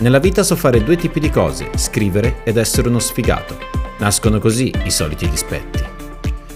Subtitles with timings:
[0.00, 3.58] Nella vita so fare due tipi di cose, scrivere ed essere uno sfigato.
[3.98, 5.84] Nascono così i soliti dispetti.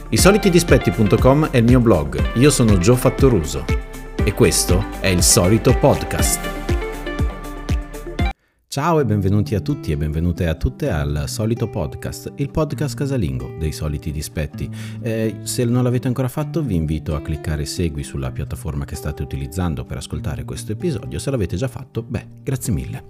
[0.09, 3.67] I solitidispetti.com è il mio blog, io sono Gio Fattoruso
[4.25, 6.63] e questo è il solito podcast.
[8.74, 13.54] Ciao e benvenuti a tutti e benvenute a tutte al solito podcast, il podcast casalingo
[13.57, 14.68] dei soliti dispetti.
[15.00, 19.22] Eh, se non l'avete ancora fatto vi invito a cliccare segui sulla piattaforma che state
[19.22, 23.04] utilizzando per ascoltare questo episodio, se l'avete già fatto, beh, grazie mille.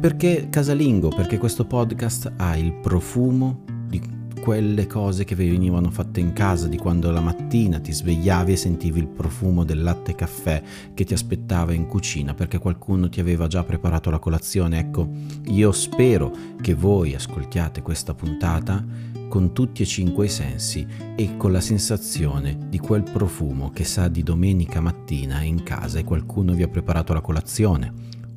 [0.00, 1.08] Perché casalingo?
[1.08, 4.00] Perché questo podcast ha il profumo di
[4.44, 8.98] quelle cose che venivano fatte in casa, di quando la mattina ti svegliavi e sentivi
[8.98, 10.62] il profumo del latte caffè
[10.92, 14.78] che ti aspettava in cucina perché qualcuno ti aveva già preparato la colazione.
[14.80, 15.08] Ecco,
[15.46, 16.30] io spero
[16.60, 18.84] che voi ascoltiate questa puntata
[19.30, 20.86] con tutti e cinque i sensi
[21.16, 26.04] e con la sensazione di quel profumo che sa di domenica mattina in casa e
[26.04, 27.90] qualcuno vi ha preparato la colazione.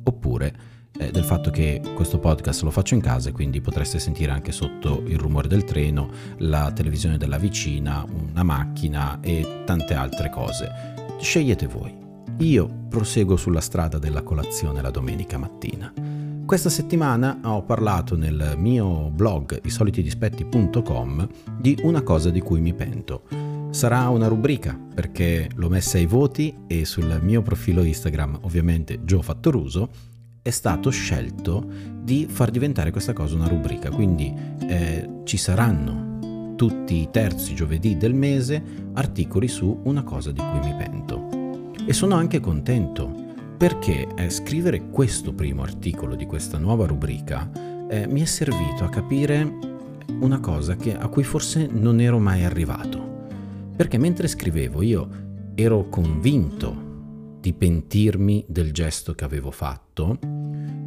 [0.04, 4.32] Oppure eh, del fatto che questo podcast lo faccio in casa e quindi potreste sentire
[4.32, 10.30] anche sotto il rumore del treno, la televisione della vicina, una macchina e tante altre
[10.30, 10.70] cose.
[11.20, 11.96] Scegliete voi.
[12.38, 15.92] Io proseguo sulla strada della colazione la domenica mattina.
[16.46, 21.28] Questa settimana ho parlato nel mio blog isolitidispetti.com
[21.58, 23.22] di una cosa di cui mi pento.
[23.70, 29.20] Sarà una rubrica perché l'ho messa ai voti e sul mio profilo Instagram, ovviamente Gio
[29.20, 29.90] Fattoruso,
[30.48, 31.62] è stato scelto
[32.02, 34.34] di far diventare questa cosa una rubrica, quindi
[34.66, 38.62] eh, ci saranno tutti i terzi giovedì del mese
[38.94, 41.74] articoli su una cosa di cui mi pento.
[41.84, 43.26] E sono anche contento
[43.58, 47.50] perché eh, scrivere questo primo articolo di questa nuova rubrica
[47.90, 49.54] eh, mi è servito a capire
[50.20, 53.26] una cosa che, a cui forse non ero mai arrivato.
[53.76, 55.08] Perché mentre scrivevo io
[55.54, 56.87] ero convinto
[57.40, 60.18] di pentirmi del gesto che avevo fatto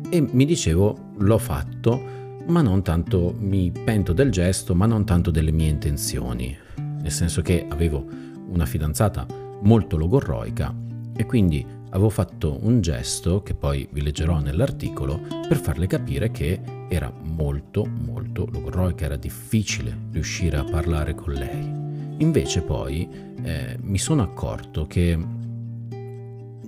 [0.10, 2.02] e mi dicevo l'ho fatto,
[2.48, 7.42] ma non tanto mi pento del gesto, ma non tanto delle mie intenzioni, nel senso
[7.42, 8.06] che avevo
[8.50, 9.26] una fidanzata
[9.62, 10.74] molto logorroica
[11.16, 16.60] e quindi avevo fatto un gesto che poi vi leggerò nell'articolo per farle capire che
[16.90, 21.80] era molto molto logorroica, era difficile riuscire a parlare con lei.
[22.18, 23.08] Invece poi
[23.44, 25.18] eh, mi sono accorto che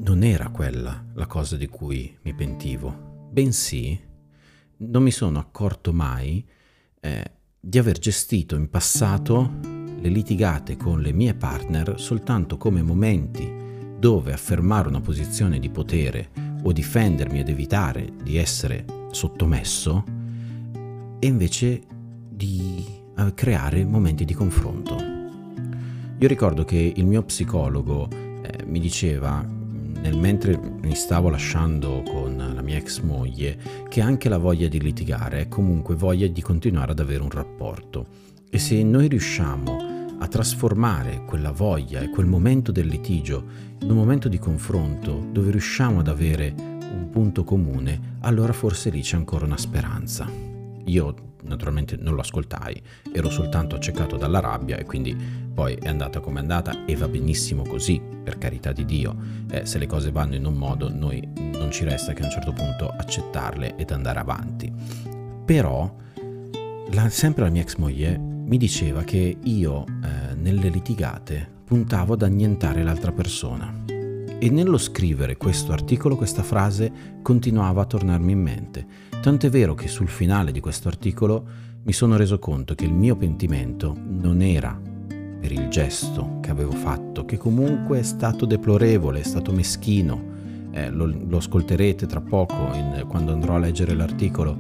[0.03, 3.97] non era quella la cosa di cui mi pentivo, bensì
[4.77, 6.45] non mi sono accorto mai
[6.99, 13.49] eh, di aver gestito in passato le litigate con le mie partner soltanto come momenti
[13.97, 16.31] dove affermare una posizione di potere
[16.63, 20.03] o difendermi ed evitare di essere sottomesso
[21.19, 21.81] e invece
[22.29, 22.85] di
[23.17, 24.97] eh, creare momenti di confronto.
[26.19, 29.61] Io ricordo che il mio psicologo eh, mi diceva
[30.03, 34.81] nel mentre mi stavo lasciando con la mia ex moglie, che anche la voglia di
[34.81, 38.05] litigare è comunque voglia di continuare ad avere un rapporto.
[38.49, 43.45] E se noi riusciamo a trasformare quella voglia e quel momento del litigio
[43.79, 49.01] in un momento di confronto dove riusciamo ad avere un punto comune, allora forse lì
[49.01, 50.52] c'è ancora una speranza.
[50.85, 52.81] Io naturalmente non lo ascoltai,
[53.13, 55.15] ero soltanto accecato dalla rabbia e quindi
[55.53, 59.15] poi è andata come è andata e va benissimo così, per carità di Dio.
[59.51, 62.31] Eh, se le cose vanno in un modo, noi non ci resta che a un
[62.31, 64.71] certo punto accettarle ed andare avanti.
[65.45, 65.93] Però,
[66.91, 72.23] la, sempre la mia ex moglie mi diceva che io eh, nelle litigate puntavo ad
[72.23, 73.82] annientare l'altra persona.
[74.43, 78.85] E nello scrivere questo articolo questa frase continuava a tornarmi in mente.
[79.21, 81.47] Tant'è vero che sul finale di questo articolo
[81.83, 84.77] mi sono reso conto che il mio pentimento non era
[85.39, 90.21] per il gesto che avevo fatto, che comunque è stato deplorevole, è stato meschino,
[90.71, 94.57] eh, lo, lo, ascolterete tra poco in, quando andrò a leggere l'articolo,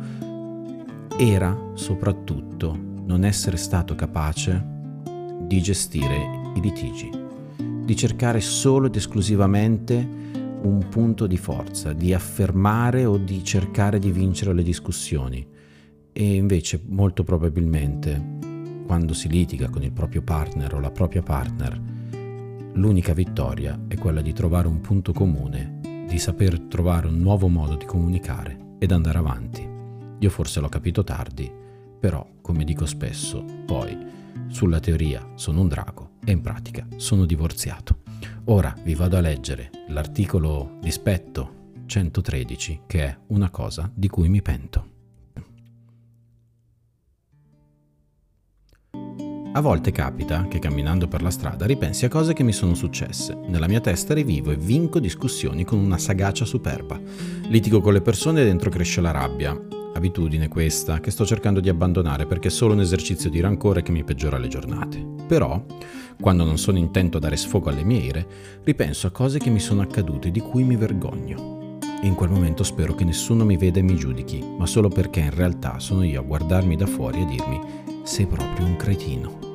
[1.17, 2.73] era soprattutto
[3.03, 4.65] non essere stato capace
[5.41, 7.22] di gestire i litigi,
[7.83, 9.95] di cercare solo ed esclusivamente
[10.61, 15.45] un punto di forza, di affermare o di cercare di vincere le discussioni.
[16.13, 18.39] E invece molto probabilmente
[18.85, 21.81] quando si litiga con il proprio partner o la propria partner,
[22.73, 27.75] l'unica vittoria è quella di trovare un punto comune, di saper trovare un nuovo modo
[27.75, 29.67] di comunicare ed andare avanti.
[30.19, 31.51] Io forse l'ho capito tardi,
[31.99, 33.97] però, come dico spesso, poi
[34.47, 37.99] sulla teoria sono un drago e in pratica sono divorziato.
[38.45, 44.27] Ora vi vado a leggere l'articolo dispetto 113 che è una cosa di cui
[49.55, 53.35] A volte capita che camminando per la strada ripensi a cose che mi sono successe.
[53.35, 56.99] Nella mia testa rivivo e vinco discussioni con una sagacia superba.
[57.49, 59.82] Litigo con le persone e dentro cresce la rabbia.
[59.95, 63.91] Abitudine questa che sto cercando di abbandonare perché è solo un esercizio di rancore che
[63.91, 65.05] mi peggiora le giornate.
[65.27, 65.63] Però,
[66.19, 68.27] quando non sono intento a dare sfogo alle mie ire,
[68.63, 71.77] ripenso a cose che mi sono accadute di cui mi vergogno.
[72.01, 75.19] E in quel momento spero che nessuno mi veda e mi giudichi, ma solo perché
[75.19, 77.61] in realtà sono io a guardarmi da fuori e dirmi
[78.03, 79.51] sei proprio un cretino.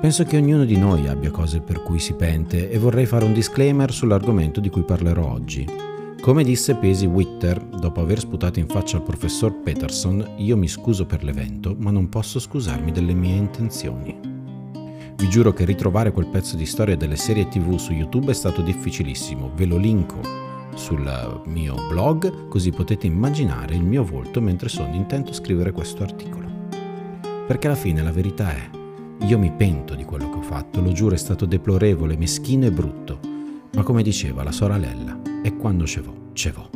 [0.00, 3.32] Penso che ognuno di noi abbia cose per cui si pente e vorrei fare un
[3.32, 5.85] disclaimer sull'argomento di cui parlerò oggi.
[6.26, 11.06] Come disse Pesi Witter, dopo aver sputato in faccia al professor Peterson, io mi scuso
[11.06, 14.18] per l'evento, ma non posso scusarmi delle mie intenzioni.
[15.14, 18.60] Vi giuro che ritrovare quel pezzo di storia delle serie tv su YouTube è stato
[18.60, 20.18] difficilissimo, ve lo linko
[20.74, 26.02] sul mio blog così potete immaginare il mio volto mentre sono intento a scrivere questo
[26.02, 26.48] articolo.
[27.46, 28.68] Perché alla fine la verità è,
[29.26, 32.72] io mi pento di quello che ho fatto, lo giuro è stato deplorevole, meschino e
[32.72, 33.20] brutto,
[33.74, 36.68] ma come diceva la sorella, e quando ce vo, ce vo.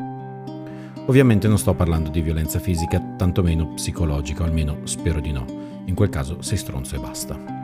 [1.07, 5.45] Ovviamente non sto parlando di violenza fisica, tantomeno psicologica, almeno spero di no.
[5.87, 7.59] In quel caso sei stronzo e basta.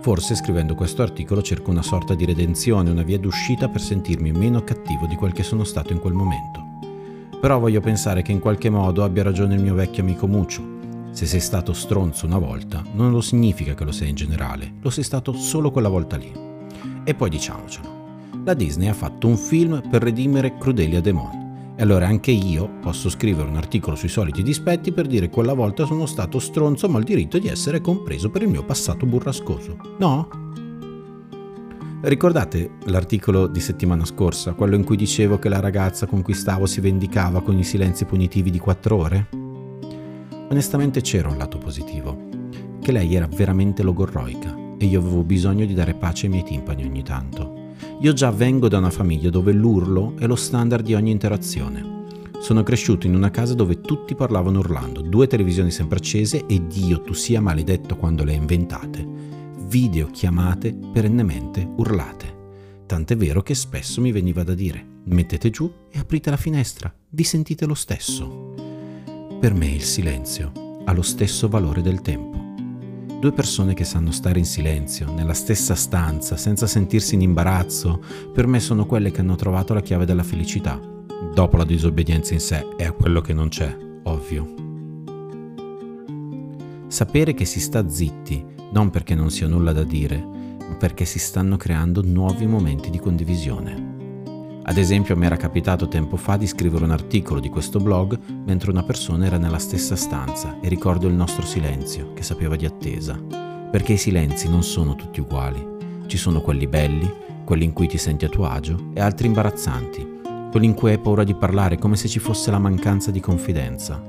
[0.00, 4.62] Forse scrivendo questo articolo cerco una sorta di redenzione, una via d'uscita per sentirmi meno
[4.62, 6.64] cattivo di quel che sono stato in quel momento.
[7.40, 10.74] Però voglio pensare che in qualche modo abbia ragione il mio vecchio amico Muccio,
[11.10, 14.90] se sei stato stronzo una volta, non lo significa che lo sei in generale, lo
[14.90, 16.30] sei stato solo quella volta lì.
[17.02, 17.95] E poi diciamocelo,
[18.46, 21.74] la Disney ha fatto un film per redimere Crudelia Demon.
[21.76, 25.84] E allora anche io posso scrivere un articolo sui soliti dispetti per dire quella volta
[25.84, 29.76] sono stato stronzo ma ho il diritto di essere compreso per il mio passato burrascoso.
[29.98, 30.28] No?
[32.02, 36.66] Ricordate l'articolo di settimana scorsa, quello in cui dicevo che la ragazza con cui stavo
[36.66, 39.28] si vendicava con i silenzi punitivi di quattro ore?
[40.48, 42.28] Onestamente c'era un lato positivo,
[42.80, 46.84] che lei era veramente logorroica e io avevo bisogno di dare pace ai miei timpani
[46.84, 47.55] ogni tanto.
[48.00, 52.04] Io già vengo da una famiglia dove l'urlo è lo standard di ogni interazione.
[52.40, 57.00] Sono cresciuto in una casa dove tutti parlavano urlando, due televisioni sempre accese e Dio
[57.00, 59.04] tu sia maledetto quando le hai inventate.
[59.66, 62.34] Videochiamate perennemente urlate.
[62.84, 67.24] Tant'è vero che spesso mi veniva da dire, mettete giù e aprite la finestra, vi
[67.24, 68.54] sentite lo stesso.
[69.40, 70.52] Per me il silenzio
[70.84, 72.45] ha lo stesso valore del tempo.
[73.18, 78.00] Due persone che sanno stare in silenzio, nella stessa stanza, senza sentirsi in imbarazzo,
[78.32, 80.78] per me sono quelle che hanno trovato la chiave della felicità.
[81.32, 84.54] Dopo la disobbedienza in sé è a quello che non c'è, ovvio.
[86.88, 91.18] Sapere che si sta zitti, non perché non sia nulla da dire, ma perché si
[91.18, 93.95] stanno creando nuovi momenti di condivisione.
[94.68, 98.72] Ad esempio mi era capitato tempo fa di scrivere un articolo di questo blog mentre
[98.72, 103.16] una persona era nella stessa stanza e ricordo il nostro silenzio che sapeva di attesa,
[103.70, 105.64] perché i silenzi non sono tutti uguali.
[106.06, 107.08] Ci sono quelli belli,
[107.44, 110.14] quelli in cui ti senti a tuo agio e altri imbarazzanti,
[110.50, 114.02] quelli in cui hai paura di parlare come se ci fosse la mancanza di confidenza.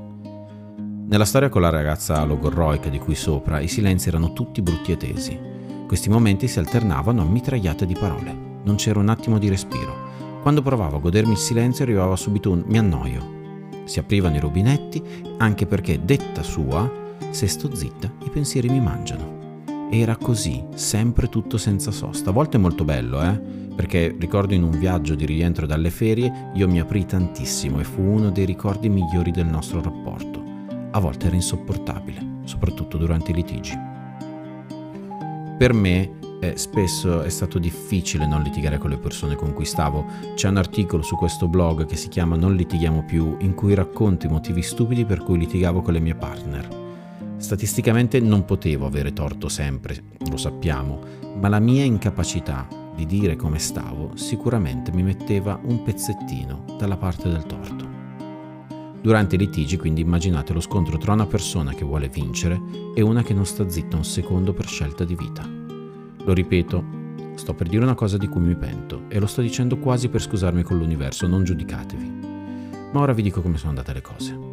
[1.06, 4.96] Nella storia con la ragazza logorroica di cui sopra, i silenzi erano tutti brutti e
[4.96, 5.38] tesi.
[5.86, 8.36] Questi momenti si alternavano a mitragliate di parole.
[8.64, 10.07] Non c'era un attimo di respiro.
[10.42, 13.36] Quando provavo a godermi il silenzio arrivava subito un mi annoio.
[13.84, 15.02] Si aprivano i rubinetti,
[15.38, 16.90] anche perché, detta sua,
[17.30, 19.36] se sto zitta i pensieri mi mangiano.
[19.90, 22.30] Era così, sempre tutto senza sosta.
[22.30, 23.38] A volte è molto bello, eh?
[23.74, 28.02] Perché ricordo in un viaggio di rientro dalle ferie io mi aprì tantissimo e fu
[28.02, 30.42] uno dei ricordi migliori del nostro rapporto.
[30.90, 33.76] A volte era insopportabile, soprattutto durante i litigi.
[35.58, 40.04] Per me eh, spesso è stato difficile non litigare con le persone con cui stavo.
[40.34, 44.26] C'è un articolo su questo blog che si chiama Non litighiamo più, in cui racconto
[44.26, 46.86] i motivi stupidi per cui litigavo con le mie partner.
[47.36, 51.00] Statisticamente non potevo avere torto sempre, lo sappiamo,
[51.40, 52.66] ma la mia incapacità
[52.96, 57.86] di dire come stavo sicuramente mi metteva un pezzettino dalla parte del torto.
[59.00, 62.60] Durante i litigi quindi immaginate lo scontro tra una persona che vuole vincere
[62.94, 65.57] e una che non sta zitta un secondo per scelta di vita.
[66.24, 66.84] Lo ripeto,
[67.34, 70.20] sto per dire una cosa di cui mi pento e lo sto dicendo quasi per
[70.20, 72.26] scusarmi con l'universo, non giudicatevi.
[72.92, 74.48] Ma ora vi dico come sono andate le cose.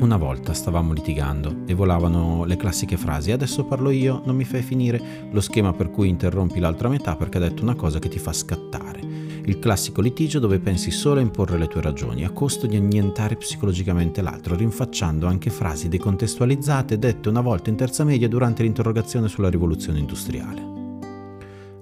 [0.00, 4.62] Una volta stavamo litigando e volavano le classiche frasi adesso parlo io, non mi fai
[4.62, 8.20] finire, lo schema per cui interrompi l'altra metà perché ha detto una cosa che ti
[8.20, 9.27] fa scattare.
[9.48, 13.36] Il classico litigio dove pensi solo a imporre le tue ragioni, a costo di annientare
[13.36, 19.48] psicologicamente l'altro, rinfacciando anche frasi decontestualizzate dette una volta in terza media durante l'interrogazione sulla
[19.48, 21.00] rivoluzione industriale.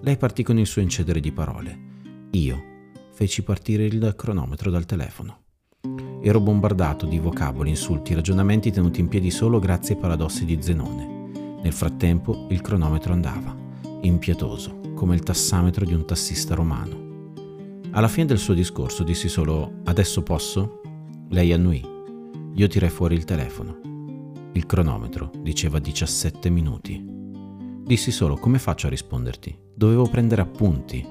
[0.01, 1.79] Lei partì con il suo incedere di parole.
[2.31, 2.63] Io
[3.11, 5.41] feci partire il cronometro dal telefono.
[6.23, 11.59] Ero bombardato di vocaboli, insulti, ragionamenti tenuti in piedi solo grazie ai paradossi di Zenone.
[11.61, 13.53] Nel frattempo il cronometro andava,
[14.03, 17.06] impietoso, come il tassametro di un tassista romano.
[17.97, 20.83] Alla fine del suo discorso dissi solo adesso posso?
[21.31, 21.83] Lei annui.
[22.53, 24.51] Io tirai fuori il telefono.
[24.53, 27.03] Il cronometro diceva 17 minuti.
[27.83, 29.59] Dissi solo come faccio a risponderti?
[29.75, 31.03] Dovevo prendere appunti.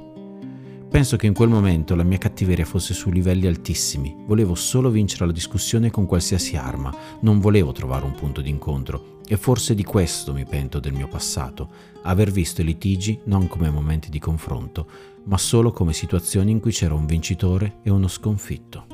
[0.88, 4.16] Penso che in quel momento la mia cattiveria fosse su livelli altissimi.
[4.28, 9.22] Volevo solo vincere la discussione con qualsiasi arma, non volevo trovare un punto d'incontro.
[9.28, 11.68] E forse di questo mi pento del mio passato,
[12.04, 14.88] aver visto i litigi non come momenti di confronto,
[15.26, 18.88] ma solo come situazioni in cui c'era un vincitore e uno sconfitto.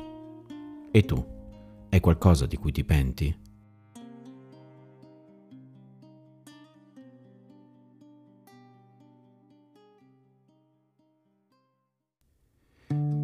[0.90, 1.24] E tu?
[1.88, 3.40] È qualcosa di cui ti penti?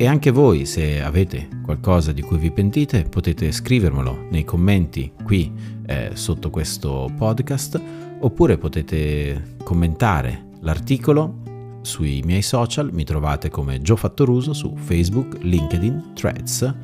[0.01, 5.53] E anche voi, se avete qualcosa di cui vi pentite, potete scrivermelo nei commenti qui
[5.87, 7.83] eh, sotto questo podcast,
[8.21, 11.48] oppure potete commentare l'articolo
[11.83, 16.75] sui miei social, mi trovate come Gio Fattoruso su Facebook, LinkedIn, Threads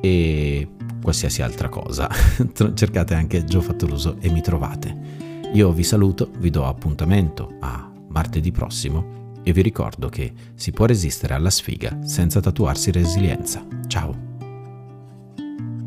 [0.00, 0.68] e
[1.02, 2.08] qualsiasi altra cosa.
[2.74, 5.22] Cercate anche Gio Fattoruso e mi trovate.
[5.52, 10.86] Io vi saluto, vi do appuntamento a martedì prossimo e vi ricordo che si può
[10.86, 13.64] resistere alla sfiga senza tatuarsi resilienza.
[13.86, 14.33] Ciao!